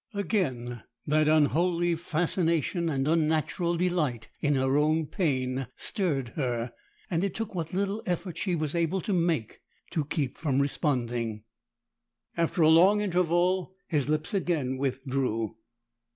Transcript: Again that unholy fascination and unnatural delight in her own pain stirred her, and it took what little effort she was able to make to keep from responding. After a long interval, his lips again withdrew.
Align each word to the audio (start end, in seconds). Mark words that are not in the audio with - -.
Again 0.15 0.81
that 1.05 1.27
unholy 1.27 1.93
fascination 1.93 2.89
and 2.89 3.07
unnatural 3.07 3.77
delight 3.77 4.29
in 4.39 4.55
her 4.55 4.75
own 4.75 5.05
pain 5.05 5.67
stirred 5.75 6.29
her, 6.29 6.71
and 7.11 7.23
it 7.23 7.35
took 7.35 7.53
what 7.53 7.71
little 7.71 8.01
effort 8.07 8.35
she 8.35 8.55
was 8.55 8.73
able 8.73 9.01
to 9.01 9.13
make 9.13 9.59
to 9.91 10.03
keep 10.03 10.39
from 10.39 10.57
responding. 10.59 11.43
After 12.35 12.63
a 12.63 12.69
long 12.69 12.99
interval, 12.99 13.75
his 13.89 14.09
lips 14.09 14.33
again 14.33 14.77
withdrew. 14.79 15.55